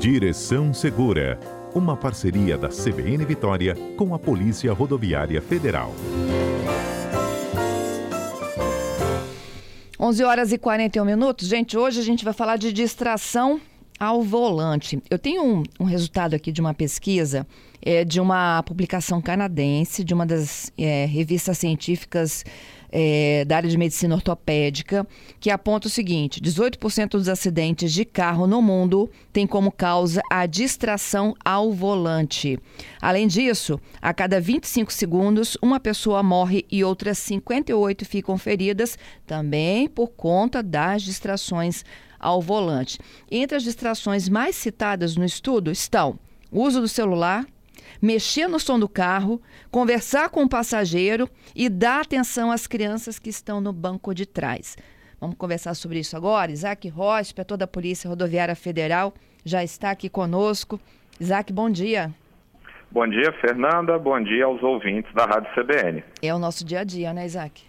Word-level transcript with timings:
Direção 0.00 0.72
Segura, 0.72 1.38
uma 1.74 1.94
parceria 1.94 2.56
da 2.56 2.68
CBN 2.68 3.22
Vitória 3.26 3.76
com 3.98 4.14
a 4.14 4.18
Polícia 4.18 4.72
Rodoviária 4.72 5.42
Federal. 5.42 5.94
11 10.00 10.24
horas 10.24 10.52
e 10.52 10.58
41 10.58 11.04
minutos. 11.04 11.46
Gente, 11.46 11.76
hoje 11.76 12.00
a 12.00 12.02
gente 12.02 12.24
vai 12.24 12.32
falar 12.32 12.56
de 12.56 12.72
distração 12.72 13.60
ao 13.98 14.22
volante. 14.22 15.02
Eu 15.10 15.18
tenho 15.18 15.44
um, 15.44 15.62
um 15.78 15.84
resultado 15.84 16.32
aqui 16.32 16.50
de 16.50 16.62
uma 16.62 16.72
pesquisa 16.72 17.46
é, 17.82 18.02
de 18.02 18.22
uma 18.22 18.62
publicação 18.62 19.20
canadense, 19.20 20.02
de 20.02 20.14
uma 20.14 20.24
das 20.24 20.72
é, 20.78 21.04
revistas 21.04 21.58
científicas 21.58 22.42
é, 22.90 23.44
da 23.44 23.56
área 23.56 23.68
de 23.68 23.78
medicina 23.78 24.14
ortopédica, 24.14 25.06
que 25.38 25.50
aponta 25.50 25.86
o 25.86 25.90
seguinte: 25.90 26.40
18% 26.40 27.10
dos 27.10 27.28
acidentes 27.28 27.92
de 27.92 28.04
carro 28.04 28.46
no 28.46 28.60
mundo 28.60 29.10
têm 29.32 29.46
como 29.46 29.70
causa 29.70 30.20
a 30.30 30.46
distração 30.46 31.34
ao 31.44 31.72
volante. 31.72 32.58
Além 33.00 33.26
disso, 33.26 33.80
a 34.02 34.12
cada 34.12 34.40
25 34.40 34.92
segundos, 34.92 35.56
uma 35.62 35.78
pessoa 35.78 36.22
morre 36.22 36.66
e 36.70 36.82
outras 36.82 37.18
58 37.18 38.04
ficam 38.04 38.36
feridas, 38.36 38.98
também 39.26 39.88
por 39.88 40.08
conta 40.08 40.62
das 40.62 41.02
distrações 41.02 41.84
ao 42.18 42.42
volante. 42.42 42.98
Entre 43.30 43.56
as 43.56 43.62
distrações 43.62 44.28
mais 44.28 44.56
citadas 44.56 45.16
no 45.16 45.24
estudo 45.24 45.70
estão 45.70 46.18
o 46.52 46.62
uso 46.62 46.80
do 46.80 46.88
celular, 46.88 47.46
mexer 48.00 48.48
no 48.48 48.58
som 48.58 48.78
do 48.78 48.88
carro, 48.88 49.40
conversar 49.70 50.30
com 50.30 50.42
o 50.42 50.48
passageiro 50.48 51.28
e 51.54 51.68
dar 51.68 52.00
atenção 52.00 52.50
às 52.50 52.66
crianças 52.66 53.18
que 53.18 53.30
estão 53.30 53.60
no 53.60 53.72
banco 53.72 54.14
de 54.14 54.26
trás. 54.26 54.76
Vamos 55.20 55.36
conversar 55.36 55.74
sobre 55.74 55.98
isso 55.98 56.16
agora. 56.16 56.50
Isaac 56.50 56.88
Rocha, 56.88 57.20
inspetor 57.20 57.58
da 57.58 57.66
Polícia 57.66 58.08
Rodoviária 58.08 58.56
Federal, 58.56 59.12
já 59.44 59.62
está 59.62 59.90
aqui 59.90 60.08
conosco. 60.08 60.80
Isaac, 61.20 61.52
bom 61.52 61.68
dia. 61.68 62.10
Bom 62.90 63.06
dia, 63.06 63.30
Fernanda. 63.40 63.98
Bom 63.98 64.20
dia 64.20 64.46
aos 64.46 64.62
ouvintes 64.62 65.12
da 65.14 65.24
Rádio 65.24 65.50
CBN. 65.54 66.02
É 66.22 66.34
o 66.34 66.38
nosso 66.38 66.64
dia 66.64 66.80
a 66.80 66.84
dia, 66.84 67.12
né, 67.12 67.26
Isaac? 67.26 67.62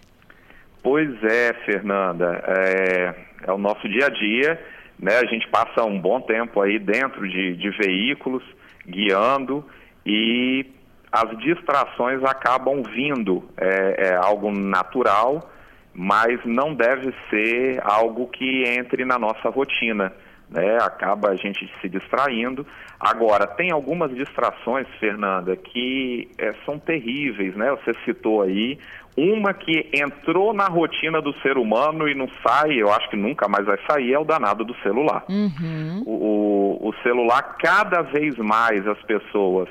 Pois 0.82 1.10
é, 1.22 1.52
Fernanda. 1.64 2.42
É, 2.46 3.14
é 3.46 3.52
o 3.52 3.58
nosso 3.58 3.86
dia 3.88 4.06
a 4.06 4.08
dia. 4.08 4.60
Né? 4.98 5.18
A 5.18 5.26
gente 5.26 5.46
passa 5.48 5.84
um 5.84 6.00
bom 6.00 6.20
tempo 6.20 6.60
aí 6.60 6.78
dentro 6.78 7.28
de, 7.28 7.56
de 7.56 7.70
veículos, 7.70 8.42
guiando 8.86 9.64
e 10.04 10.66
as 11.10 11.36
distrações 11.38 12.22
acabam 12.24 12.82
vindo. 12.82 13.44
É, 13.56 14.08
é, 14.08 14.14
algo 14.14 14.50
natural, 14.50 15.50
mas 15.94 16.40
não 16.44 16.74
deve 16.74 17.14
ser 17.28 17.80
algo 17.84 18.26
que 18.28 18.64
entre 18.64 19.04
na 19.04 19.18
nossa 19.18 19.50
rotina. 19.50 20.12
Né? 20.52 20.76
Acaba 20.82 21.30
a 21.30 21.36
gente 21.36 21.68
se 21.80 21.88
distraindo. 21.88 22.66
Agora, 23.00 23.46
tem 23.46 23.72
algumas 23.72 24.14
distrações, 24.14 24.86
Fernanda, 25.00 25.56
que 25.56 26.28
é, 26.38 26.52
são 26.66 26.78
terríveis, 26.78 27.56
né? 27.56 27.70
Você 27.70 27.94
citou 28.04 28.42
aí 28.42 28.78
uma 29.16 29.52
que 29.52 29.90
entrou 29.92 30.54
na 30.54 30.66
rotina 30.66 31.20
do 31.20 31.32
ser 31.40 31.58
humano 31.58 32.08
e 32.08 32.14
não 32.14 32.28
sai, 32.46 32.74
eu 32.74 32.90
acho 32.90 33.10
que 33.10 33.16
nunca 33.16 33.46
mais 33.48 33.66
vai 33.66 33.78
sair, 33.86 34.14
é 34.14 34.18
o 34.18 34.24
danado 34.24 34.64
do 34.64 34.74
celular. 34.76 35.24
Uhum. 35.28 36.02
O, 36.06 36.88
o, 36.88 36.94
celular, 37.02 37.56
cada 37.58 38.02
vez 38.02 38.36
mais 38.38 38.86
as 38.86 39.00
pessoas 39.02 39.68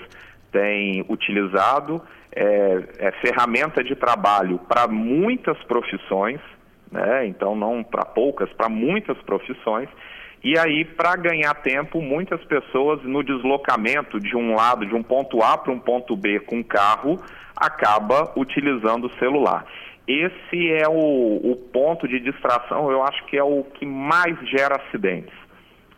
têm 0.52 1.04
utilizado, 1.10 2.02
é, 2.36 2.84
é 3.00 3.12
ferramenta 3.14 3.84
de 3.84 3.96
trabalho 3.96 4.60
para 4.60 4.88
muitas 4.88 5.58
profissões, 5.64 6.40
né? 6.92 7.26
então 7.26 7.56
não 7.56 7.84
para 7.84 8.06
poucas, 8.06 8.52
para 8.54 8.70
muitas 8.70 9.18
profissões. 9.24 9.90
E 10.44 10.58
aí, 10.58 10.84
para 10.84 11.16
ganhar 11.16 11.54
tempo, 11.56 12.02
muitas 12.02 12.44
pessoas 12.46 13.04
no 13.04 13.24
deslocamento 13.24 14.20
de 14.20 14.36
um 14.36 14.56
lado, 14.56 14.86
de 14.88 14.96
um 14.96 15.04
ponto 15.04 15.42
A 15.44 15.56
para 15.56 15.72
um 15.72 15.80
ponto 15.80 16.16
B 16.16 16.40
com 16.40 16.64
carro, 16.64 17.22
acaba 17.56 18.34
utilizando 18.36 19.06
o 19.06 19.20
celular. 19.20 19.66
Esse 20.08 20.72
é 20.74 20.88
o, 20.90 21.52
o 21.52 21.56
ponto 21.72 22.08
de 22.08 22.20
distração, 22.20 22.92
eu 22.92 23.04
acho 23.04 23.24
que 23.28 23.38
é 23.38 23.44
o 23.44 23.64
que 23.76 23.86
mais 23.86 24.36
gera 24.50 24.78
acidentes. 24.78 25.34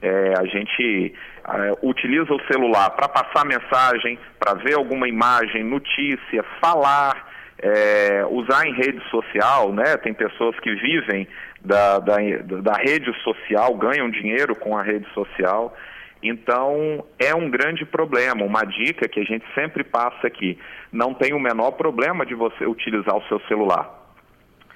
É, 0.02 0.34
a 0.38 0.46
gente 0.46 1.14
é, 1.48 1.72
utiliza 1.82 2.34
o 2.34 2.46
celular 2.52 2.90
para 2.90 3.08
passar 3.08 3.46
mensagem, 3.46 4.20
para 4.38 4.56
ver 4.56 4.76
alguma 4.76 5.08
imagem, 5.08 5.64
notícia, 5.64 6.44
falar, 6.60 7.32
é, 7.58 8.26
usar 8.30 8.68
em 8.68 8.74
rede 8.74 9.02
social, 9.10 9.72
né? 9.72 9.96
Tem 9.96 10.14
pessoas 10.14 10.60
que 10.60 10.76
vivem 10.76 11.26
da, 11.64 12.00
da, 12.00 12.18
da 12.62 12.74
rede 12.74 13.14
social, 13.24 13.76
ganham 13.76 14.10
dinheiro 14.10 14.56
com 14.56 14.78
a 14.78 14.84
rede 14.84 15.08
social. 15.14 15.74
Então, 16.22 17.04
é 17.20 17.34
um 17.34 17.50
grande 17.50 17.86
problema. 17.86 18.44
Uma 18.44 18.64
dica 18.64 19.08
que 19.08 19.20
a 19.20 19.24
gente 19.24 19.46
sempre 19.54 19.84
passa 19.84 20.28
aqui: 20.28 20.58
não 20.92 21.14
tem 21.14 21.34
o 21.34 21.40
menor 21.40 21.72
problema 21.72 22.26
de 22.26 22.34
você 22.34 22.66
utilizar 22.66 23.16
o 23.16 23.24
seu 23.28 23.40
celular. 23.42 23.90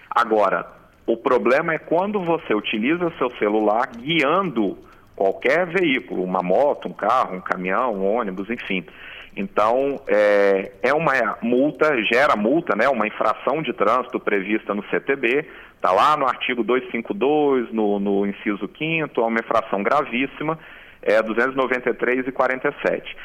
Agora, 0.09 0.65
o 1.05 1.15
problema 1.15 1.73
é 1.73 1.77
quando 1.77 2.21
você 2.21 2.53
utiliza 2.53 3.13
seu 3.17 3.29
celular 3.37 3.87
guiando 3.95 4.77
qualquer 5.15 5.65
veículo, 5.65 6.23
uma 6.23 6.43
moto, 6.43 6.87
um 6.87 6.93
carro, 6.93 7.35
um 7.35 7.41
caminhão, 7.41 7.93
um 7.93 8.05
ônibus, 8.05 8.49
enfim. 8.49 8.85
Então, 9.35 10.01
é, 10.07 10.71
é 10.81 10.93
uma 10.93 11.37
multa, 11.41 11.95
gera 12.11 12.35
multa, 12.35 12.75
né, 12.75 12.89
uma 12.89 13.07
infração 13.07 13.61
de 13.61 13.71
trânsito 13.71 14.19
prevista 14.19 14.73
no 14.73 14.83
CTB, 14.89 15.45
está 15.77 15.91
lá 15.91 16.17
no 16.17 16.25
artigo 16.25 16.63
252, 16.63 17.71
no, 17.71 17.99
no 17.99 18.25
inciso 18.25 18.69
5 18.77 19.09
é 19.15 19.23
uma 19.23 19.39
infração 19.39 19.81
gravíssima, 19.81 20.59
é 21.01 21.21
293 21.21 22.27
e 22.27 22.31
47. 22.31 23.17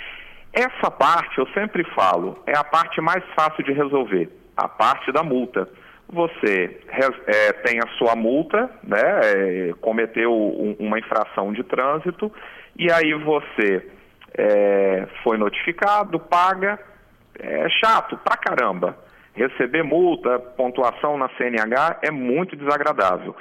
Essa 0.52 0.90
parte, 0.90 1.38
eu 1.38 1.46
sempre 1.48 1.82
falo, 1.94 2.38
é 2.46 2.56
a 2.56 2.62
parte 2.62 3.00
mais 3.00 3.24
fácil 3.34 3.64
de 3.64 3.72
resolver, 3.72 4.30
a 4.56 4.68
parte 4.68 5.10
da 5.10 5.22
multa. 5.22 5.68
Você 6.10 6.78
é, 7.26 7.52
tem 7.64 7.78
a 7.78 7.88
sua 7.96 8.14
multa, 8.14 8.70
né, 8.84 9.00
é, 9.00 9.72
cometeu 9.80 10.30
um, 10.30 10.76
uma 10.78 10.98
infração 10.98 11.54
de 11.54 11.62
trânsito, 11.64 12.30
e 12.76 12.92
aí 12.92 13.14
você 13.14 13.86
é, 14.36 15.08
foi 15.22 15.38
notificado, 15.38 16.20
paga, 16.20 16.78
é 17.38 17.66
chato 17.82 18.18
pra 18.18 18.36
caramba. 18.36 18.96
Receber 19.34 19.82
multa, 19.82 20.38
pontuação 20.38 21.16
na 21.16 21.28
CNH 21.36 22.00
é 22.02 22.10
muito 22.10 22.54
desagradável. 22.54 23.34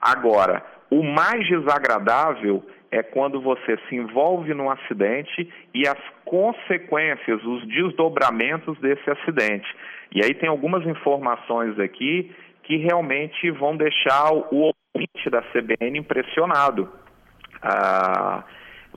Agora, 0.00 0.62
o 0.90 1.02
mais 1.02 1.46
desagradável 1.46 2.64
é 2.90 3.02
quando 3.02 3.40
você 3.40 3.78
se 3.88 3.96
envolve 3.96 4.54
num 4.54 4.70
acidente 4.70 5.48
e 5.74 5.86
as 5.86 5.98
consequências, 6.24 7.42
os 7.44 7.66
desdobramentos 7.68 8.78
desse 8.80 9.08
acidente. 9.10 9.66
E 10.12 10.24
aí 10.24 10.34
tem 10.34 10.48
algumas 10.48 10.84
informações 10.86 11.78
aqui 11.78 12.34
que 12.62 12.76
realmente 12.76 13.50
vão 13.52 13.76
deixar 13.76 14.32
o 14.32 14.72
ouvinte 14.94 15.30
da 15.30 15.42
CBN 15.42 15.98
impressionado. 15.98 16.88
Ah, 17.62 18.44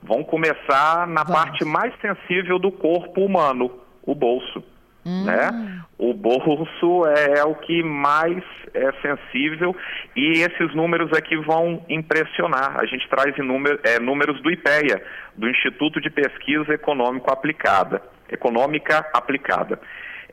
vão 0.02 0.24
começar 0.24 1.06
na 1.06 1.22
Vamos. 1.22 1.40
parte 1.40 1.64
mais 1.64 1.94
sensível 2.00 2.58
do 2.58 2.72
corpo 2.72 3.20
humano, 3.24 3.70
o 4.02 4.14
bolso. 4.14 4.62
Hum. 5.04 5.24
Né? 5.24 5.82
O 5.98 6.12
bolso 6.14 7.06
é 7.06 7.44
o 7.44 7.54
que 7.54 7.82
mais 7.82 8.42
é 8.74 8.92
sensível 9.02 9.74
e 10.14 10.32
esses 10.40 10.74
números 10.74 11.12
aqui 11.12 11.36
vão 11.36 11.84
impressionar. 11.88 12.78
A 12.78 12.86
gente 12.86 13.08
traz 13.08 13.36
número, 13.38 13.78
é, 13.82 13.98
números 13.98 14.40
do 14.42 14.50
IPEA, 14.50 15.02
do 15.36 15.48
Instituto 15.48 16.00
de 16.00 16.10
Pesquisa 16.10 16.72
Econômico 16.72 17.30
Aplicada, 17.30 18.02
Econômica 18.30 19.06
Aplicada. 19.12 19.80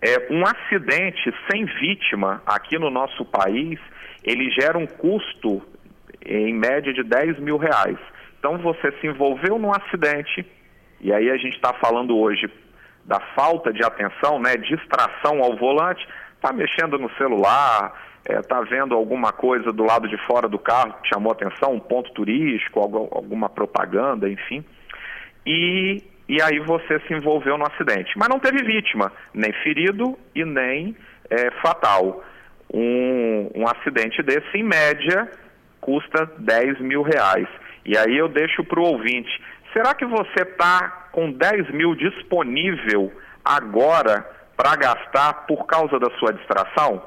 É, 0.02 0.32
um 0.32 0.44
acidente 0.46 1.34
sem 1.50 1.66
vítima 1.66 2.42
aqui 2.46 2.78
no 2.78 2.90
nosso 2.90 3.26
país, 3.26 3.80
ele 4.24 4.50
gera 4.52 4.78
um 4.78 4.86
custo 4.86 5.62
em 6.26 6.54
média 6.54 6.94
de 6.94 7.04
10 7.04 7.40
mil 7.40 7.58
reais. 7.58 7.98
Então 8.40 8.58
você 8.58 8.92
se 9.00 9.08
envolveu 9.08 9.58
num 9.58 9.72
acidente, 9.72 10.46
e 11.02 11.12
aí 11.12 11.30
a 11.30 11.38
gente 11.38 11.56
está 11.56 11.74
falando 11.74 12.18
hoje 12.18 12.50
da 13.08 13.22
falta 13.34 13.72
de 13.72 13.82
atenção, 13.84 14.38
né, 14.38 14.58
distração 14.58 15.42
ao 15.42 15.56
volante, 15.56 16.06
está 16.36 16.52
mexendo 16.52 17.00
no 17.00 17.10
celular, 17.16 17.94
está 18.30 18.60
é, 18.60 18.66
vendo 18.66 18.94
alguma 18.94 19.32
coisa 19.32 19.72
do 19.72 19.86
lado 19.86 20.10
de 20.10 20.18
fora 20.28 20.50
do 20.50 20.60
carro 20.60 20.94
que 21.02 21.10
chamou 21.10 21.32
atenção, 21.32 21.74
um 21.74 21.80
ponto 21.80 22.12
turístico, 22.12 22.82
alguma 22.82 23.48
propaganda, 23.48 24.30
enfim. 24.30 24.64
E, 25.46 26.04
e 26.28 26.42
aí 26.42 26.60
você 26.60 27.00
se 27.08 27.14
envolveu 27.14 27.58
no 27.58 27.66
acidente. 27.66 28.12
Mas 28.18 28.28
não 28.28 28.40
teve 28.40 28.62
vítima, 28.62 29.12
nem 29.34 29.54
ferido 29.64 30.20
e 30.36 30.44
nem 30.44 30.94
é, 31.30 31.50
fatal. 31.62 32.22
Um, 32.74 33.50
um 33.56 33.66
acidente 33.66 34.22
desse, 34.22 34.58
em 34.58 34.64
média, 34.64 35.32
custa 35.80 36.30
10 36.38 36.82
mil 36.82 37.02
reais. 37.02 37.48
E 37.86 37.98
aí 37.98 38.18
eu 38.18 38.28
deixo 38.28 38.66
para 38.66 38.82
o 38.82 38.84
ouvinte, 38.84 39.30
será 39.72 39.96
que 39.96 40.06
você 40.06 40.42
está 40.42 40.97
com 41.18 41.32
10 41.32 41.72
mil 41.72 41.96
disponível 41.96 43.12
agora 43.44 44.24
para 44.56 44.76
gastar 44.76 45.34
por 45.48 45.66
causa 45.66 46.00
da 46.00 46.12
sua 46.20 46.32
distração? 46.32 47.02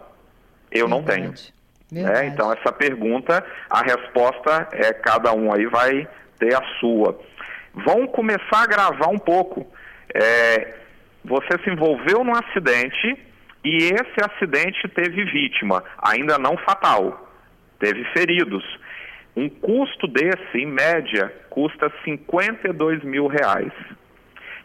Eu 0.69 0.89
Verdade. 0.89 0.91
não 0.91 1.05
tenho. 1.05 2.09
É, 2.09 2.27
então 2.27 2.53
essa 2.53 2.73
pergunta, 2.73 3.45
a 3.69 3.83
resposta 3.83 4.69
é 4.73 4.93
cada 4.93 5.33
um 5.33 5.55
aí 5.55 5.65
vai 5.67 6.09
ter 6.41 6.53
a 6.57 6.63
sua. 6.81 7.21
vão 7.73 8.09
começar 8.09 8.65
a 8.65 8.67
gravar 8.67 9.11
um 9.11 9.19
pouco. 9.19 9.65
É, 10.13 10.75
você 11.25 11.57
se 11.63 11.71
envolveu 11.71 12.25
num 12.25 12.35
acidente 12.35 13.17
e 13.65 13.77
esse 13.77 14.17
acidente 14.29 14.89
teve 14.89 15.25
vítima, 15.27 15.85
ainda 16.03 16.37
não 16.37 16.57
fatal, 16.57 17.31
teve 17.79 18.03
feridos. 18.07 18.65
Um 19.37 19.49
custo 19.49 20.09
desse, 20.09 20.59
em 20.59 20.67
média, 20.67 21.33
custa 21.49 21.93
52 22.05 23.05
mil 23.05 23.29
reais. 23.29 23.73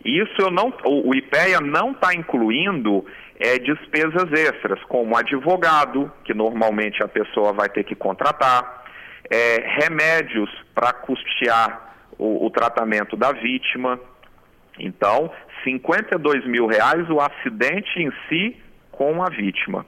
Isso 0.05 0.39
eu 0.39 0.51
não, 0.51 0.71
o, 0.85 1.15
IPEA 1.15 1.59
não 1.59 1.91
está 1.91 2.13
incluindo 2.13 3.03
é, 3.39 3.57
despesas 3.57 4.31
extras, 4.31 4.79
como 4.83 5.17
advogado, 5.17 6.11
que 6.23 6.31
normalmente 6.31 7.01
a 7.01 7.07
pessoa 7.07 7.51
vai 7.51 7.67
ter 7.69 7.83
que 7.83 7.95
contratar, 7.95 8.85
é, 9.27 9.65
remédios 9.81 10.47
para 10.75 10.93
custear 10.93 11.95
o, 12.19 12.45
o 12.45 12.51
tratamento 12.51 13.17
da 13.17 13.31
vítima. 13.31 13.99
Então, 14.77 15.31
52 15.63 16.45
mil 16.45 16.67
reais 16.67 17.09
o 17.09 17.19
acidente 17.19 17.99
em 17.99 18.11
si 18.29 18.55
com 18.91 19.23
a 19.23 19.29
vítima. 19.29 19.87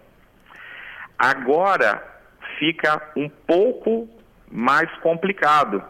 Agora 1.20 2.04
fica 2.58 3.12
um 3.16 3.30
pouco 3.30 4.10
mais 4.52 4.92
complicado. 5.02 5.84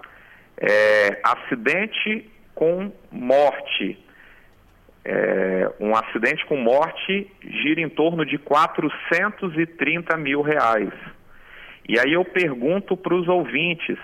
É, 0.59 1.21
acidente 1.23 2.29
com 2.53 2.91
morte. 3.09 4.06
É, 5.09 5.71
um 5.79 5.95
acidente 5.95 6.45
com 6.47 6.57
morte 6.57 7.31
gira 7.41 7.79
em 7.79 7.87
torno 7.87 8.25
de 8.25 8.37
430 8.37 10.17
mil 10.17 10.41
reais. 10.41 10.91
E 11.87 11.97
aí 11.97 12.11
eu 12.11 12.25
pergunto 12.25 12.97
para 12.97 13.15
os 13.15 13.25
ouvintes: 13.29 13.97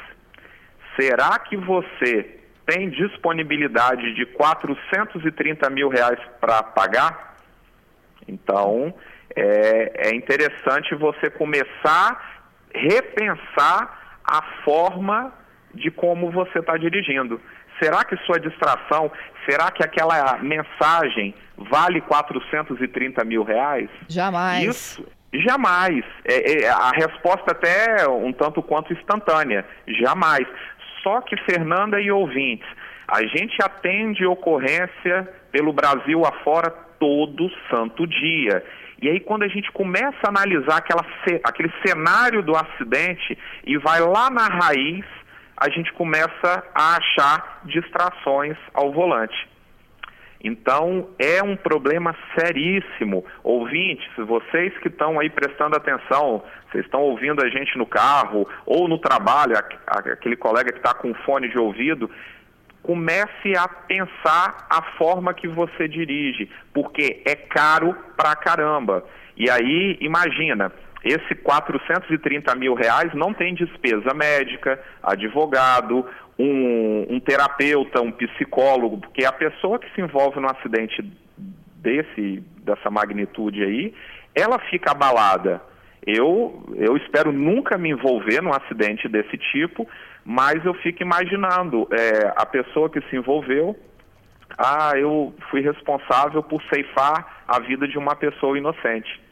será 0.97 1.37
que 1.39 1.57
você 1.57 2.39
tem 2.65 2.89
disponibilidade 2.89 4.15
de 4.15 4.25
430 4.27 5.69
mil 5.69 5.89
reais 5.89 6.19
para 6.39 6.63
pagar? 6.63 7.35
Então 8.25 8.93
é, 9.35 10.07
é 10.07 10.15
interessante 10.15 10.95
você 10.95 11.29
começar 11.29 11.67
a 11.83 12.33
repensar 12.73 14.19
a 14.23 14.41
forma 14.63 15.33
de 15.73 15.91
como 15.91 16.31
você 16.31 16.59
está 16.59 16.77
dirigindo. 16.77 17.41
Será 17.81 18.03
que 18.03 18.15
sua 18.25 18.39
distração, 18.39 19.11
será 19.49 19.71
que 19.71 19.83
aquela 19.83 20.37
mensagem 20.37 21.33
vale 21.57 22.01
430 22.01 23.23
mil 23.25 23.43
reais? 23.43 23.89
Jamais. 24.07 24.63
Isso, 24.63 25.07
jamais. 25.33 26.03
É, 26.25 26.63
é, 26.63 26.69
a 26.69 26.91
resposta 26.91 27.51
até 27.51 28.03
é 28.03 28.07
um 28.07 28.31
tanto 28.31 28.61
quanto 28.61 28.93
instantânea. 28.93 29.65
Jamais. 29.87 30.47
Só 31.01 31.21
que, 31.21 31.35
Fernanda 31.37 31.99
e 31.99 32.11
ouvintes, 32.11 32.67
a 33.07 33.21
gente 33.23 33.57
atende 33.61 34.25
ocorrência 34.25 35.27
pelo 35.51 35.73
Brasil 35.73 36.25
afora 36.25 36.69
todo 36.99 37.51
santo 37.69 38.07
dia. 38.07 38.63
E 39.01 39.09
aí, 39.09 39.19
quando 39.19 39.43
a 39.43 39.49
gente 39.49 39.69
começa 39.73 40.17
a 40.23 40.29
analisar 40.29 40.77
aquela, 40.77 41.05
aquele 41.43 41.69
cenário 41.85 42.41
do 42.41 42.55
acidente 42.55 43.37
e 43.65 43.77
vai 43.77 43.99
lá 43.99 44.29
na 44.29 44.47
raiz, 44.47 45.03
a 45.57 45.69
gente 45.69 45.91
começa 45.93 46.63
a 46.73 46.97
achar 46.97 47.61
distrações 47.65 48.57
ao 48.73 48.91
volante. 48.91 49.53
Então, 50.43 51.07
é 51.17 51.41
um 51.41 51.55
problema 51.55 52.13
seríssimo. 52.37 53.23
Ouvintes, 53.41 54.05
vocês 54.17 54.77
que 54.79 54.89
estão 54.89 55.17
aí 55.17 55.29
prestando 55.29 55.77
atenção, 55.77 56.43
vocês 56.69 56.83
estão 56.83 57.01
ouvindo 57.01 57.41
a 57.41 57.49
gente 57.49 57.77
no 57.77 57.85
carro 57.85 58.45
ou 58.65 58.89
no 58.89 58.97
trabalho, 58.97 59.55
aquele 59.87 60.35
colega 60.35 60.73
que 60.73 60.79
está 60.79 60.93
com 60.93 61.13
fone 61.13 61.47
de 61.47 61.57
ouvido, 61.57 62.11
comece 62.81 63.55
a 63.57 63.69
pensar 63.69 64.67
a 64.69 64.81
forma 64.97 65.33
que 65.33 65.47
você 65.47 65.87
dirige, 65.87 66.51
porque 66.73 67.23
é 67.25 67.35
caro 67.35 67.95
pra 68.17 68.35
caramba. 68.35 69.05
E 69.37 69.49
aí, 69.49 69.97
imagina, 70.01 70.73
esse 71.03 71.35
430 71.35 72.55
mil 72.55 72.73
reais 72.73 73.13
não 73.13 73.33
tem 73.33 73.53
despesa 73.53 74.13
médica, 74.13 74.79
advogado, 75.01 76.05
um, 76.39 77.07
um 77.09 77.19
terapeuta, 77.19 78.01
um 78.01 78.11
psicólogo, 78.11 78.99
porque 78.99 79.25
a 79.25 79.31
pessoa 79.31 79.79
que 79.79 79.93
se 79.93 80.01
envolve 80.01 80.39
num 80.39 80.49
acidente 80.49 81.03
desse, 81.75 82.43
dessa 82.63 82.89
magnitude 82.89 83.63
aí, 83.63 83.93
ela 84.33 84.57
fica 84.69 84.91
abalada. 84.91 85.61
Eu, 86.05 86.63
eu 86.75 86.97
espero 86.97 87.31
nunca 87.31 87.77
me 87.77 87.89
envolver 87.89 88.41
num 88.41 88.53
acidente 88.53 89.07
desse 89.07 89.37
tipo, 89.37 89.87
mas 90.25 90.63
eu 90.65 90.73
fico 90.75 91.03
imaginando 91.03 91.87
é, 91.91 92.33
a 92.35 92.45
pessoa 92.45 92.89
que 92.89 93.01
se 93.09 93.15
envolveu, 93.15 93.75
ah, 94.57 94.93
eu 94.95 95.33
fui 95.49 95.61
responsável 95.61 96.41
por 96.43 96.61
ceifar 96.73 97.43
a 97.47 97.59
vida 97.59 97.87
de 97.87 97.97
uma 97.97 98.15
pessoa 98.15 98.57
inocente. 98.57 99.22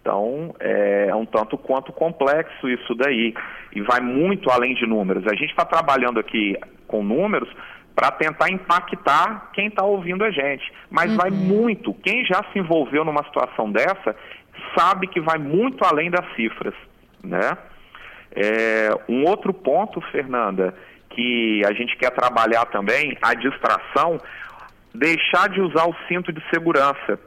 Então, 0.00 0.54
é, 0.60 1.08
é 1.10 1.14
um 1.14 1.26
tanto 1.26 1.58
quanto 1.58 1.92
complexo 1.92 2.68
isso 2.68 2.94
daí. 2.94 3.34
E 3.72 3.82
vai 3.82 4.00
muito 4.00 4.50
além 4.50 4.74
de 4.74 4.86
números. 4.86 5.26
A 5.26 5.34
gente 5.34 5.50
está 5.50 5.64
trabalhando 5.64 6.18
aqui 6.18 6.56
com 6.86 7.02
números 7.02 7.48
para 7.94 8.12
tentar 8.12 8.48
impactar 8.48 9.50
quem 9.52 9.66
está 9.66 9.84
ouvindo 9.84 10.24
a 10.24 10.30
gente. 10.30 10.72
Mas 10.90 11.10
uhum. 11.10 11.16
vai 11.16 11.30
muito. 11.30 11.92
Quem 11.94 12.24
já 12.24 12.42
se 12.52 12.58
envolveu 12.58 13.04
numa 13.04 13.24
situação 13.24 13.70
dessa 13.70 14.14
sabe 14.76 15.08
que 15.08 15.20
vai 15.20 15.38
muito 15.38 15.84
além 15.84 16.10
das 16.10 16.24
cifras. 16.34 16.74
Né? 17.22 17.58
É, 18.32 18.90
um 19.08 19.24
outro 19.24 19.52
ponto, 19.52 20.00
Fernanda, 20.12 20.74
que 21.10 21.62
a 21.66 21.72
gente 21.72 21.96
quer 21.96 22.10
trabalhar 22.10 22.66
também, 22.66 23.18
a 23.20 23.34
distração, 23.34 24.20
deixar 24.94 25.48
de 25.48 25.60
usar 25.60 25.88
o 25.88 25.96
cinto 26.06 26.32
de 26.32 26.42
segurança 26.50 27.18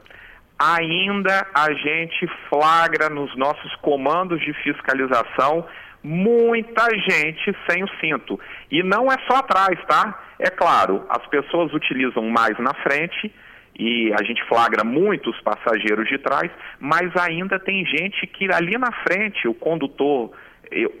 ainda 0.62 1.44
a 1.52 1.72
gente 1.72 2.30
flagra 2.48 3.08
nos 3.08 3.36
nossos 3.36 3.74
comandos 3.76 4.40
de 4.40 4.52
fiscalização 4.62 5.66
muita 6.04 6.88
gente 7.08 7.56
sem 7.68 7.82
o 7.82 7.88
cinto. 8.00 8.38
E 8.70 8.82
não 8.82 9.10
é 9.10 9.16
só 9.28 9.38
atrás, 9.38 9.76
tá? 9.86 10.20
É 10.38 10.50
claro, 10.50 11.04
as 11.08 11.26
pessoas 11.26 11.72
utilizam 11.72 12.28
mais 12.28 12.56
na 12.58 12.74
frente 12.74 13.32
e 13.78 14.12
a 14.12 14.22
gente 14.22 14.44
flagra 14.44 14.84
muitos 14.84 15.40
passageiros 15.40 16.06
de 16.08 16.18
trás, 16.18 16.50
mas 16.78 17.10
ainda 17.16 17.58
tem 17.58 17.86
gente 17.86 18.26
que 18.26 18.52
ali 18.52 18.76
na 18.76 18.92
frente, 19.04 19.48
o 19.48 19.54
condutor 19.54 20.32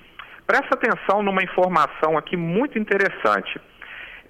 Presta 0.47 0.75
atenção 0.75 1.21
numa 1.21 1.43
informação 1.43 2.17
aqui 2.17 2.37
muito 2.37 2.79
interessante. 2.79 3.59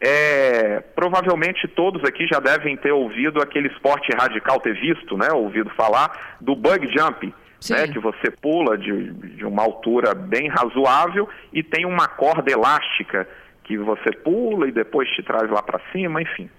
É, 0.01 0.79
provavelmente 0.95 1.67
todos 1.67 2.03
aqui 2.03 2.25
já 2.25 2.39
devem 2.39 2.75
ter 2.75 2.91
ouvido 2.91 3.39
aquele 3.39 3.67
esporte 3.67 4.09
radical, 4.19 4.59
ter 4.59 4.73
visto, 4.73 5.15
né, 5.15 5.29
ouvido 5.31 5.69
falar 5.77 6.37
do 6.41 6.55
bug 6.55 6.87
jump, 6.87 7.33
né, 7.69 7.87
que 7.87 7.99
você 7.99 8.31
pula 8.31 8.77
de, 8.77 9.11
de 9.11 9.45
uma 9.45 9.61
altura 9.61 10.15
bem 10.15 10.47
razoável 10.47 11.29
e 11.53 11.61
tem 11.61 11.85
uma 11.85 12.07
corda 12.07 12.51
elástica 12.51 13.27
que 13.65 13.77
você 13.77 14.11
pula 14.23 14.67
e 14.67 14.71
depois 14.71 15.09
te 15.09 15.23
traz 15.23 15.49
lá 15.49 15.61
para 15.61 15.81
cima, 15.91 16.21
enfim. 16.21 16.49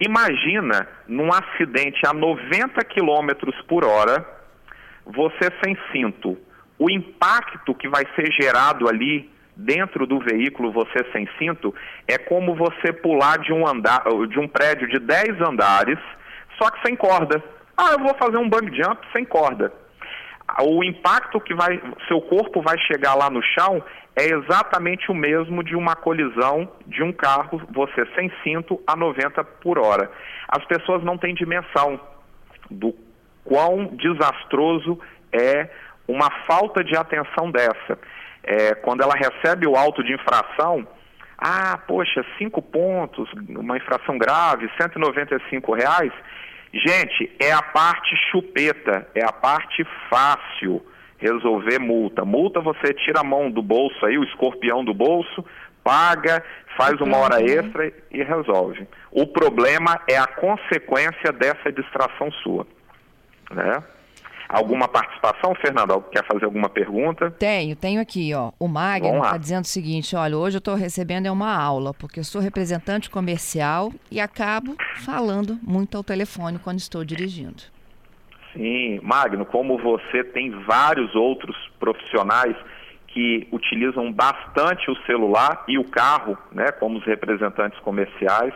Imagina 0.00 0.86
num 1.08 1.32
acidente 1.32 2.00
a 2.06 2.12
90 2.12 2.84
km 2.84 3.50
por 3.66 3.84
hora, 3.84 4.26
você 5.06 5.50
sem 5.64 5.76
cinto, 5.90 6.36
o 6.78 6.90
impacto 6.90 7.74
que 7.74 7.88
vai 7.88 8.04
ser 8.14 8.30
gerado 8.32 8.88
ali 8.88 9.30
dentro 9.56 10.06
do 10.06 10.18
veículo, 10.18 10.70
você 10.70 11.02
sem 11.12 11.26
cinto, 11.38 11.74
é 12.06 12.18
como 12.18 12.54
você 12.54 12.92
pular 12.92 13.38
de 13.38 13.52
um 13.52 13.66
andar, 13.66 14.04
de 14.28 14.38
um 14.38 14.46
prédio 14.46 14.86
de 14.88 14.98
10 14.98 15.40
andares, 15.40 15.98
só 16.60 16.70
que 16.70 16.86
sem 16.86 16.94
corda. 16.94 17.42
Ah, 17.76 17.92
eu 17.92 18.00
vou 18.00 18.14
fazer 18.16 18.36
um 18.36 18.48
bang 18.48 18.76
jump 18.76 19.00
sem 19.14 19.24
corda. 19.24 19.72
O 20.62 20.82
impacto 20.82 21.40
que 21.40 21.54
vai, 21.54 21.80
seu 22.08 22.20
corpo 22.20 22.62
vai 22.62 22.78
chegar 22.78 23.14
lá 23.14 23.28
no 23.28 23.42
chão 23.42 23.82
é 24.14 24.24
exatamente 24.24 25.10
o 25.10 25.14
mesmo 25.14 25.62
de 25.62 25.76
uma 25.76 25.94
colisão 25.94 26.70
de 26.86 27.02
um 27.02 27.12
carro, 27.12 27.60
você 27.70 28.06
sem 28.14 28.32
cinto, 28.42 28.80
a 28.86 28.96
90 28.96 29.44
por 29.44 29.78
hora. 29.78 30.10
As 30.48 30.64
pessoas 30.64 31.04
não 31.04 31.18
têm 31.18 31.34
dimensão 31.34 32.00
do 32.70 32.94
quão 33.44 33.86
desastroso 33.96 34.98
é 35.30 35.68
uma 36.08 36.30
falta 36.46 36.82
de 36.82 36.96
atenção 36.96 37.50
dessa. 37.50 37.98
É, 38.42 38.74
quando 38.76 39.02
ela 39.02 39.14
recebe 39.14 39.66
o 39.66 39.76
auto 39.76 40.02
de 40.02 40.14
infração, 40.14 40.86
ah, 41.36 41.78
poxa, 41.86 42.24
cinco 42.38 42.62
pontos, 42.62 43.28
uma 43.48 43.76
infração 43.76 44.16
grave, 44.16 44.70
195 44.80 45.74
reais. 45.74 46.12
Gente, 46.72 47.30
é 47.40 47.52
a 47.52 47.62
parte 47.62 48.14
chupeta, 48.30 49.08
é 49.14 49.24
a 49.24 49.32
parte 49.32 49.84
fácil 50.10 50.84
resolver 51.18 51.78
multa. 51.78 52.24
Multa 52.24 52.60
você 52.60 52.92
tira 52.92 53.20
a 53.20 53.24
mão 53.24 53.50
do 53.50 53.62
bolso 53.62 54.04
aí, 54.04 54.18
o 54.18 54.24
escorpião 54.24 54.84
do 54.84 54.92
bolso, 54.92 55.44
paga, 55.82 56.44
faz 56.76 57.00
uma 57.00 57.16
hora 57.16 57.42
extra 57.42 57.92
e 58.10 58.22
resolve. 58.22 58.86
O 59.10 59.26
problema 59.26 60.00
é 60.08 60.18
a 60.18 60.26
consequência 60.26 61.32
dessa 61.32 61.72
distração 61.72 62.30
sua, 62.42 62.66
né? 63.50 63.82
Alguma 64.48 64.86
participação, 64.86 65.54
Fernando? 65.56 66.00
Quer 66.12 66.24
fazer 66.24 66.44
alguma 66.44 66.68
pergunta? 66.68 67.30
Tenho, 67.32 67.74
tenho 67.74 68.00
aqui, 68.00 68.32
ó. 68.32 68.52
O 68.58 68.68
Magno 68.68 69.22
está 69.22 69.36
dizendo 69.36 69.64
o 69.64 69.68
seguinte: 69.68 70.14
olha, 70.14 70.36
hoje 70.36 70.56
eu 70.56 70.60
estou 70.60 70.74
recebendo 70.74 71.26
é 71.26 71.30
uma 71.30 71.54
aula, 71.54 71.92
porque 71.92 72.20
eu 72.20 72.24
sou 72.24 72.40
representante 72.40 73.10
comercial 73.10 73.92
e 74.10 74.20
acabo 74.20 74.76
falando 75.04 75.58
muito 75.62 75.96
ao 75.96 76.04
telefone 76.04 76.58
quando 76.58 76.78
estou 76.78 77.04
dirigindo. 77.04 77.62
Sim, 78.52 79.00
Magno, 79.02 79.44
como 79.44 79.76
você 79.78 80.24
tem 80.24 80.50
vários 80.50 81.14
outros 81.14 81.56
profissionais 81.78 82.56
que 83.08 83.48
utilizam 83.50 84.12
bastante 84.12 84.90
o 84.90 84.96
celular 85.04 85.64
e 85.66 85.78
o 85.78 85.84
carro, 85.84 86.36
né, 86.52 86.70
como 86.72 86.98
os 86.98 87.04
representantes 87.04 87.78
comerciais. 87.80 88.52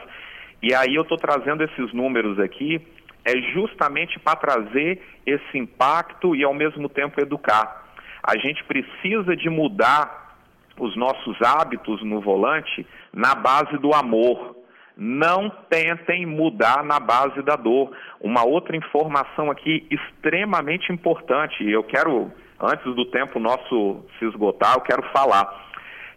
E 0.62 0.74
aí 0.74 0.94
eu 0.94 1.02
estou 1.02 1.16
trazendo 1.16 1.64
esses 1.64 1.92
números 1.94 2.38
aqui 2.38 2.80
é 3.24 3.36
justamente 3.52 4.18
para 4.18 4.36
trazer 4.36 5.02
esse 5.26 5.58
impacto 5.58 6.34
e 6.34 6.44
ao 6.44 6.54
mesmo 6.54 6.88
tempo 6.88 7.20
educar. 7.20 7.86
A 8.22 8.36
gente 8.38 8.62
precisa 8.64 9.36
de 9.36 9.48
mudar 9.48 10.36
os 10.78 10.96
nossos 10.96 11.36
hábitos 11.42 12.02
no 12.02 12.20
volante 12.20 12.86
na 13.12 13.34
base 13.34 13.76
do 13.78 13.94
amor. 13.94 14.56
Não 14.96 15.50
tentem 15.68 16.26
mudar 16.26 16.82
na 16.84 17.00
base 17.00 17.42
da 17.42 17.56
dor. 17.56 17.94
Uma 18.20 18.44
outra 18.44 18.76
informação 18.76 19.50
aqui 19.50 19.86
extremamente 19.90 20.92
importante, 20.92 21.68
eu 21.68 21.82
quero, 21.82 22.30
antes 22.60 22.84
do 22.94 23.06
tempo 23.06 23.38
nosso 23.38 24.04
se 24.18 24.26
esgotar, 24.26 24.74
eu 24.74 24.80
quero 24.80 25.02
falar. 25.10 25.68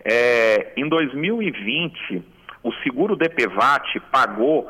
É, 0.03 0.74
em 0.75 0.88
2020, 0.88 2.24
o 2.62 2.74
seguro 2.83 3.15
DPVAT 3.15 4.00
pagou 4.12 4.69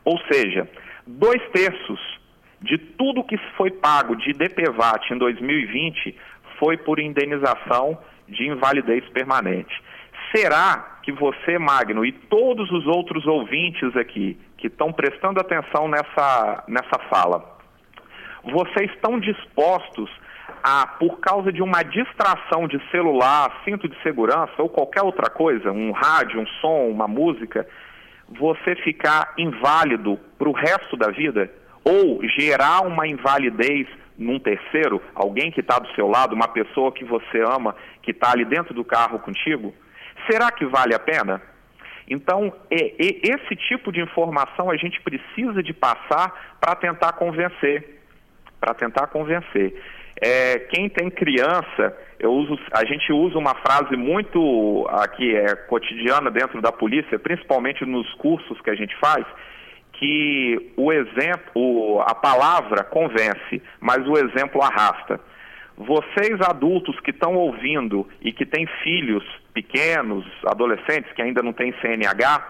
Ou 0.06 0.18
seja, 0.32 0.70
dois 1.06 1.42
terços 1.52 2.00
de 2.62 2.78
tudo 2.78 3.24
que 3.24 3.38
foi 3.56 3.72
pago 3.72 4.16
de 4.16 4.34
DPVAT 4.34 5.14
em 5.14 5.18
2020 5.18 6.16
foi 6.60 6.78
por 6.78 7.00
indenização 7.00 7.98
de 8.28 8.48
invalidez 8.48 9.08
permanente. 9.10 9.74
Será 10.36 11.00
que 11.04 11.12
você, 11.12 11.58
Magno, 11.58 12.06
e 12.06 12.12
todos 12.12 12.70
os 12.72 12.86
outros 12.86 13.26
ouvintes 13.26 13.96
aqui 13.96 14.38
que 14.58 14.68
estão 14.68 14.92
prestando 14.92 15.40
atenção 15.40 15.88
nessa, 15.88 16.64
nessa 16.68 17.00
fala, 17.10 17.58
vocês 18.44 18.92
estão 18.92 19.20
dispostos 19.20 20.10
a, 20.64 20.88
por 21.00 21.20
causa 21.20 21.52
de 21.52 21.62
uma 21.62 21.84
distração 21.84 22.68
de 22.68 22.80
celular, 22.92 23.62
cinto 23.64 23.88
de 23.88 24.02
segurança 24.02 24.54
ou 24.58 24.70
qualquer 24.70 25.02
outra 25.02 25.30
coisa, 25.30 25.72
um 25.72 25.92
rádio, 25.92 26.42
um 26.42 26.48
som, 26.62 26.90
uma 26.90 27.08
música, 27.08 27.68
você 28.28 28.76
ficar 28.76 29.34
inválido 29.38 30.20
para 30.38 30.50
o 30.50 30.54
resto 30.54 30.98
da 30.98 31.10
vida? 31.10 31.50
Ou 31.84 32.20
gerar 32.38 32.82
uma 32.82 33.08
invalidez 33.08 33.88
num 34.18 34.40
terceiro, 34.40 35.02
alguém 35.14 35.52
que 35.52 35.62
está 35.62 35.78
do 35.78 35.94
seu 35.94 36.08
lado, 36.08 36.34
uma 36.34 36.48
pessoa 36.48 36.92
que 36.92 37.06
você 37.06 37.42
ama, 37.42 37.76
que 38.02 38.12
está 38.12 38.32
ali 38.32 38.46
dentro 38.46 38.74
do 38.74 38.84
carro 38.84 39.20
contigo, 39.20 39.74
será 40.30 40.52
que 40.52 40.66
vale 40.66 40.96
a 40.96 41.00
pena? 41.00 41.42
Então, 42.10 42.54
é, 42.72 42.86
é, 42.86 43.20
esse 43.24 43.56
tipo 43.68 43.92
de 43.92 44.02
informação 44.02 44.72
a 44.72 44.78
gente 44.78 45.00
precisa 45.02 45.62
de 45.62 45.74
passar 45.74 46.58
para 46.60 46.76
tentar 46.76 47.14
convencer, 47.14 48.02
para 48.60 48.74
tentar 48.74 49.08
convencer. 49.08 49.76
É, 50.20 50.60
quem 50.72 50.90
tem 50.90 51.12
criança, 51.12 51.96
eu 52.20 52.32
uso, 52.32 52.58
a 52.72 52.84
gente 52.86 53.12
usa 53.14 53.38
uma 53.38 53.54
frase 53.56 53.96
muito 53.96 54.88
aqui 54.90 55.36
é 55.36 55.56
cotidiana 55.56 56.32
dentro 56.32 56.60
da 56.60 56.72
polícia, 56.72 57.20
principalmente 57.20 57.86
nos 57.86 58.12
cursos 58.16 58.60
que 58.62 58.70
a 58.72 58.76
gente 58.76 58.96
faz, 58.98 59.26
que 59.98 60.74
o 60.78 60.92
exemplo, 60.92 62.02
a 62.02 62.14
palavra 62.14 62.84
convence, 62.84 63.62
mas 63.80 64.08
o 64.08 64.18
exemplo 64.18 64.62
arrasta. 64.62 65.20
Vocês 65.76 66.40
adultos 66.42 67.00
que 67.02 67.12
estão 67.12 67.36
ouvindo 67.36 68.08
e 68.22 68.32
que 68.32 68.46
têm 68.46 68.66
filhos 68.84 69.24
pequenos, 69.54 70.26
adolescentes 70.46 71.12
que 71.14 71.22
ainda 71.22 71.42
não 71.42 71.54
têm 71.54 71.74
CNH, 71.82 72.48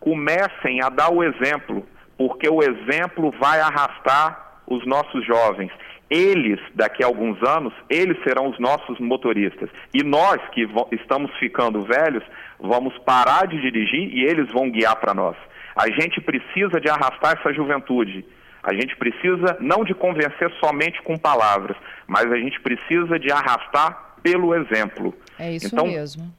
comecem 0.00 0.82
a 0.82 0.88
dar 0.88 1.12
o 1.12 1.22
exemplo, 1.22 1.86
porque 2.16 2.48
o 2.48 2.62
exemplo 2.62 3.32
vai 3.40 3.60
arrastar 3.60 4.62
os 4.66 4.84
nossos 4.86 5.24
jovens. 5.26 5.70
Eles, 6.08 6.58
daqui 6.74 7.04
a 7.04 7.06
alguns 7.06 7.40
anos, 7.42 7.72
eles 7.88 8.20
serão 8.24 8.48
os 8.48 8.58
nossos 8.58 8.98
motoristas. 8.98 9.70
E 9.94 10.02
nós 10.02 10.40
que 10.52 10.68
estamos 10.92 11.30
ficando 11.38 11.82
velhos, 11.82 12.24
vamos 12.58 12.96
parar 12.98 13.46
de 13.46 13.60
dirigir 13.60 14.12
e 14.12 14.24
eles 14.24 14.50
vão 14.52 14.70
guiar 14.70 14.96
para 14.96 15.14
nós. 15.14 15.36
A 15.76 15.88
gente 15.90 16.20
precisa 16.20 16.80
de 16.80 16.88
arrastar 16.88 17.38
essa 17.38 17.52
juventude. 17.52 18.24
A 18.62 18.74
gente 18.74 18.94
precisa 18.96 19.56
não 19.60 19.84
de 19.84 19.94
convencer 19.94 20.52
somente 20.62 21.00
com 21.02 21.16
palavras, 21.16 21.76
mas 22.06 22.30
a 22.30 22.36
gente 22.36 22.60
precisa 22.60 23.18
de 23.18 23.32
arrastar 23.32 24.16
pelo 24.22 24.54
exemplo. 24.54 25.14
É 25.38 25.52
isso 25.52 25.66
então, 25.66 25.86
mesmo. 25.86 26.32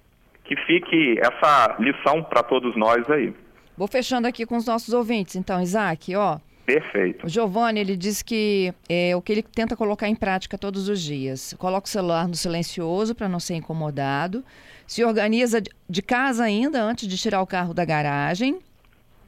Que 0.43 0.55
fique 0.55 1.19
essa 1.19 1.75
lição 1.79 2.23
para 2.23 2.43
todos 2.43 2.75
nós 2.75 3.09
aí. 3.09 3.33
Vou 3.75 3.87
fechando 3.87 4.27
aqui 4.27 4.45
com 4.45 4.57
os 4.57 4.65
nossos 4.65 4.93
ouvintes, 4.93 5.35
então, 5.35 5.61
Isaac, 5.61 6.15
ó. 6.15 6.37
Perfeito. 6.65 7.25
O 7.25 7.29
Giovanni, 7.29 7.79
ele 7.79 7.97
diz 7.97 8.21
que 8.21 8.73
é 8.87 9.15
o 9.15 9.21
que 9.21 9.31
ele 9.31 9.41
tenta 9.41 9.75
colocar 9.75 10.07
em 10.07 10.15
prática 10.15 10.57
todos 10.57 10.87
os 10.87 11.01
dias. 11.01 11.55
Coloca 11.57 11.87
o 11.87 11.89
celular 11.89 12.27
no 12.27 12.35
silencioso 12.35 13.15
para 13.15 13.27
não 13.27 13.39
ser 13.39 13.55
incomodado. 13.55 14.43
Se 14.85 15.03
organiza 15.03 15.61
de 15.89 16.01
casa 16.01 16.43
ainda 16.43 16.81
antes 16.81 17.07
de 17.07 17.17
tirar 17.17 17.41
o 17.41 17.47
carro 17.47 17.73
da 17.73 17.83
garagem. 17.83 18.59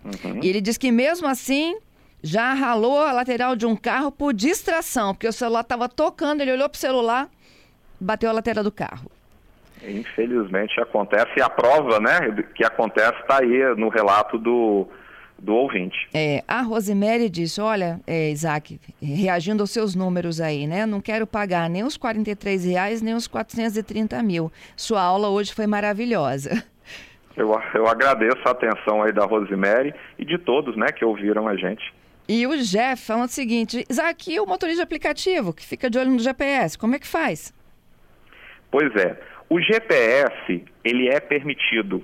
Uhum. 0.03 0.39
E 0.41 0.49
ele 0.49 0.61
diz 0.61 0.77
que 0.77 0.91
mesmo 0.91 1.27
assim 1.27 1.77
já 2.21 2.53
ralou 2.53 2.99
a 2.99 3.11
lateral 3.11 3.55
de 3.55 3.65
um 3.65 3.75
carro 3.75 4.11
por 4.11 4.33
distração, 4.33 5.13
porque 5.13 5.27
o 5.27 5.33
celular 5.33 5.61
estava 5.61 5.89
tocando, 5.89 6.41
ele 6.41 6.53
olhou 6.53 6.69
para 6.69 6.77
o 6.77 6.79
celular, 6.79 7.29
bateu 7.99 8.29
a 8.29 8.33
lateral 8.33 8.63
do 8.63 8.71
carro. 8.71 9.11
Infelizmente 9.85 10.79
acontece, 10.79 11.31
e 11.37 11.41
a 11.41 11.49
prova 11.49 11.99
né, 11.99 12.31
que 12.55 12.63
acontece 12.63 13.19
está 13.19 13.41
aí 13.41 13.75
no 13.75 13.89
relato 13.89 14.37
do, 14.37 14.87
do 15.37 15.53
ouvinte. 15.53 16.07
É, 16.13 16.41
a 16.47 16.61
Rosemary 16.61 17.29
disse, 17.29 17.59
olha, 17.59 17.99
é, 18.07 18.29
Isaac, 18.31 18.79
reagindo 19.01 19.61
aos 19.61 19.71
seus 19.71 19.93
números 19.93 20.39
aí, 20.39 20.65
né? 20.65 20.85
Não 20.85 21.01
quero 21.01 21.27
pagar 21.27 21.69
nem 21.69 21.83
os 21.83 21.97
43 21.97 22.63
reais, 22.63 23.01
nem 23.01 23.13
os 23.13 23.27
430 23.27 24.23
mil. 24.23 24.49
Sua 24.77 25.01
aula 25.01 25.27
hoje 25.27 25.53
foi 25.53 25.67
maravilhosa. 25.67 26.63
Eu, 27.35 27.51
eu 27.73 27.87
agradeço 27.87 28.41
a 28.45 28.51
atenção 28.51 29.01
aí 29.01 29.11
da 29.11 29.25
Rosemary 29.25 29.93
e 30.19 30.25
de 30.25 30.37
todos, 30.37 30.75
né, 30.77 30.87
que 30.87 31.03
ouviram 31.03 31.47
a 31.47 31.55
gente. 31.55 31.93
E 32.27 32.47
o 32.47 32.55
Jeff 32.57 33.05
falando 33.05 33.27
o 33.27 33.31
seguinte, 33.31 33.83
Isaac, 33.89 34.39
o 34.39 34.45
motorista 34.45 34.81
de 34.81 34.83
aplicativo 34.83 35.53
que 35.53 35.65
fica 35.65 35.89
de 35.89 35.97
olho 35.97 36.11
no 36.11 36.19
GPS, 36.19 36.77
como 36.77 36.95
é 36.95 36.99
que 36.99 37.07
faz? 37.07 37.53
Pois 38.71 38.95
é, 38.95 39.19
o 39.49 39.59
GPS, 39.59 40.63
ele 40.83 41.09
é 41.09 41.19
permitido. 41.19 42.03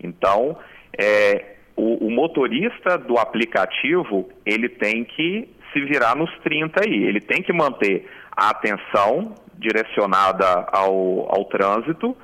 Então, 0.00 0.56
é, 0.96 1.56
o, 1.76 2.06
o 2.06 2.10
motorista 2.10 2.96
do 2.96 3.18
aplicativo, 3.18 4.28
ele 4.46 4.68
tem 4.68 5.04
que 5.04 5.48
se 5.72 5.80
virar 5.80 6.16
nos 6.16 6.30
30 6.40 6.80
aí, 6.84 7.04
ele 7.04 7.20
tem 7.20 7.42
que 7.42 7.52
manter 7.52 8.08
a 8.30 8.50
atenção 8.50 9.34
direcionada 9.54 10.46
ao, 10.72 11.28
ao 11.34 11.44
trânsito, 11.46 12.16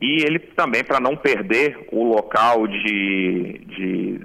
e 0.00 0.22
ele 0.22 0.38
também, 0.38 0.84
para 0.84 1.00
não 1.00 1.16
perder 1.16 1.86
o 1.90 2.04
local 2.04 2.66
de, 2.66 3.60
de, 3.66 4.20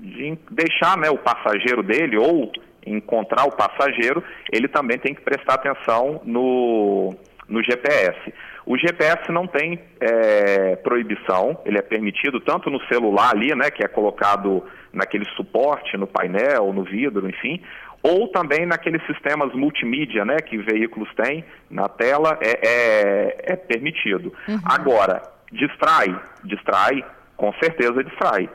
de 0.00 0.38
deixar 0.50 0.96
né, 0.98 1.08
o 1.10 1.18
passageiro 1.18 1.82
dele 1.82 2.16
ou 2.16 2.50
encontrar 2.84 3.44
o 3.44 3.56
passageiro, 3.56 4.22
ele 4.52 4.66
também 4.66 4.98
tem 4.98 5.14
que 5.14 5.20
prestar 5.20 5.54
atenção 5.54 6.20
no, 6.24 7.14
no 7.48 7.62
GPS. 7.62 8.32
O 8.66 8.76
GPS 8.76 9.30
não 9.30 9.46
tem 9.46 9.78
é, 10.00 10.76
proibição, 10.76 11.58
ele 11.64 11.78
é 11.78 11.82
permitido 11.82 12.40
tanto 12.40 12.70
no 12.70 12.80
celular 12.86 13.30
ali, 13.32 13.54
né, 13.54 13.70
que 13.70 13.84
é 13.84 13.88
colocado 13.88 14.64
naquele 14.92 15.24
suporte, 15.36 15.96
no 15.96 16.06
painel, 16.06 16.72
no 16.72 16.84
vidro, 16.84 17.28
enfim, 17.28 17.60
ou 18.02 18.28
também 18.28 18.66
naqueles 18.66 19.04
sistemas 19.06 19.52
multimídia 19.54 20.24
né, 20.24 20.36
que 20.38 20.58
veículos 20.58 21.08
têm 21.14 21.44
na 21.70 21.88
tela, 21.88 22.38
é, 22.40 22.66
é, 22.66 23.52
é 23.52 23.56
permitido. 23.56 24.32
Uhum. 24.48 24.60
Agora, 24.64 25.22
distrai, 25.52 26.18
distrai, 26.42 27.04
com 27.36 27.52
certeza 27.62 28.02
distrai. 28.02 28.48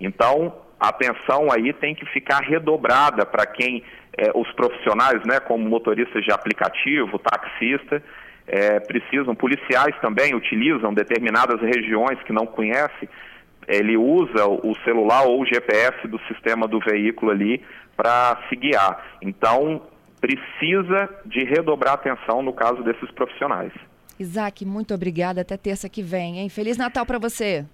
Então, 0.00 0.54
a 0.80 0.88
atenção 0.88 1.48
aí 1.52 1.72
tem 1.72 1.94
que 1.94 2.06
ficar 2.06 2.40
redobrada 2.40 3.24
para 3.24 3.46
quem, 3.46 3.84
é, 4.16 4.30
os 4.34 4.50
profissionais, 4.52 5.22
né, 5.24 5.38
como 5.40 5.68
motoristas 5.68 6.24
de 6.24 6.32
aplicativo, 6.32 7.18
taxista, 7.18 8.02
é, 8.46 8.80
precisam, 8.80 9.34
policiais 9.34 9.94
também 10.00 10.34
utilizam 10.34 10.94
determinadas 10.94 11.60
regiões 11.60 12.20
que 12.22 12.32
não 12.32 12.46
conhece, 12.46 13.08
ele 13.68 13.96
usa 13.96 14.46
o 14.46 14.74
celular 14.84 15.26
ou 15.26 15.42
o 15.42 15.46
GPS 15.46 16.08
do 16.08 16.18
sistema 16.26 16.66
do 16.66 16.80
veículo 16.80 17.30
ali 17.30 17.62
para 17.96 18.38
se 18.48 18.56
guiar. 18.56 19.18
Então, 19.20 19.82
precisa 20.20 21.08
de 21.26 21.44
redobrar 21.44 21.94
atenção 21.94 22.42
no 22.42 22.52
caso 22.52 22.82
desses 22.82 23.10
profissionais. 23.12 23.72
Isaac, 24.18 24.64
muito 24.64 24.94
obrigada. 24.94 25.42
Até 25.42 25.56
terça 25.56 25.88
que 25.88 26.02
vem, 26.02 26.38
hein? 26.38 26.48
Feliz 26.48 26.76
Natal 26.76 27.06
para 27.06 27.18
você. 27.18 27.64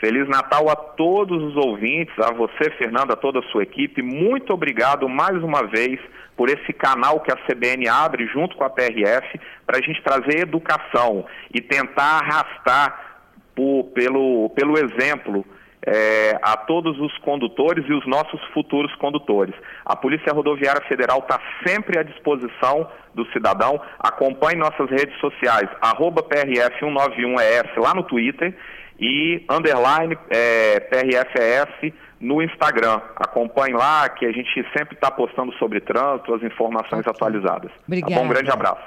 Feliz 0.00 0.26
Natal 0.28 0.68
a 0.70 0.74
todos 0.74 1.42
os 1.42 1.56
ouvintes, 1.56 2.14
a 2.18 2.32
você, 2.32 2.70
Fernanda, 2.78 3.12
a 3.12 3.16
toda 3.16 3.40
a 3.40 3.42
sua 3.50 3.62
equipe. 3.62 4.00
Muito 4.00 4.52
obrigado 4.52 5.06
mais 5.08 5.36
uma 5.42 5.66
vez 5.66 6.00
por 6.36 6.48
esse 6.48 6.72
canal 6.72 7.20
que 7.20 7.30
a 7.30 7.36
CBN 7.36 7.86
abre 7.86 8.26
junto 8.26 8.56
com 8.56 8.64
a 8.64 8.70
PRF 8.70 9.38
para 9.66 9.78
a 9.78 9.82
gente 9.82 10.02
trazer 10.02 10.40
educação 10.40 11.26
e 11.54 11.60
tentar 11.60 12.20
arrastar 12.20 13.09
por, 13.54 13.84
pelo, 13.94 14.50
pelo 14.50 14.78
exemplo 14.78 15.44
é, 15.86 16.38
a 16.42 16.56
todos 16.56 16.98
os 17.00 17.16
condutores 17.18 17.84
e 17.88 17.92
os 17.92 18.06
nossos 18.06 18.40
futuros 18.52 18.94
condutores. 18.96 19.54
A 19.84 19.96
Polícia 19.96 20.32
Rodoviária 20.32 20.82
Federal 20.86 21.20
está 21.20 21.40
sempre 21.66 21.98
à 21.98 22.02
disposição 22.02 22.86
do 23.14 23.24
cidadão. 23.32 23.80
Acompanhe 23.98 24.56
nossas 24.56 24.90
redes 24.90 25.18
sociais, 25.20 25.68
arroba 25.80 26.22
PRF191ES 26.22 27.76
lá 27.78 27.94
no 27.94 28.02
Twitter 28.02 28.54
e 28.98 29.44
underline 29.48 30.16
é, 30.28 30.80
PRFS 30.80 31.92
no 32.20 32.42
Instagram. 32.42 33.00
Acompanhe 33.16 33.72
lá 33.72 34.08
que 34.10 34.26
a 34.26 34.32
gente 34.32 34.50
sempre 34.76 34.94
está 34.94 35.10
postando 35.10 35.52
sobre 35.54 35.80
trânsito, 35.80 36.34
as 36.34 36.42
informações 36.42 37.00
okay. 37.00 37.12
atualizadas. 37.12 37.70
Obrigada. 37.86 38.14
Tá 38.14 38.20
bom? 38.20 38.26
Um 38.26 38.28
grande 38.28 38.50
abraço. 38.50 38.82